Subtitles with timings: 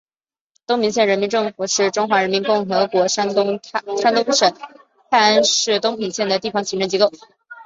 [0.65, 4.51] 东平县人民政府是中华人民共和国山东省
[5.11, 7.11] 泰安市东平县的地方行政机构。